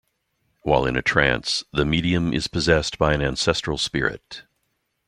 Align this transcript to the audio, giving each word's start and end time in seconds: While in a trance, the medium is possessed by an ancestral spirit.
While 0.63 0.87
in 0.87 0.95
a 0.97 1.03
trance, 1.03 1.63
the 1.71 1.85
medium 1.85 2.33
is 2.33 2.47
possessed 2.47 2.97
by 2.97 3.13
an 3.13 3.21
ancestral 3.21 3.77
spirit. 3.77 4.45